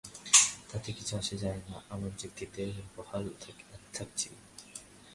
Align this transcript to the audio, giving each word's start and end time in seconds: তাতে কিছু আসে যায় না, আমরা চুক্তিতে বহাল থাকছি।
তাতে 0.69 0.89
কিছু 0.97 1.13
আসে 1.21 1.35
যায় 1.43 1.61
না, 1.69 1.75
আমরা 1.93 2.11
চুক্তিতে 2.19 2.63
বহাল 2.95 3.23
থাকছি। 3.95 4.27